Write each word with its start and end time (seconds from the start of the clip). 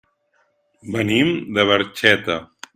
Venim 0.95 1.31
de 1.59 1.69
Barxeta. 1.73 2.43